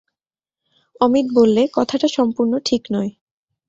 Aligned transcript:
অমিত 1.01 1.27
বললে, 1.33 1.61
কথাটা 1.73 2.07
সম্পূর্ণ 2.07 2.53
ঠিক 2.65 2.81
নয়। 2.93 3.11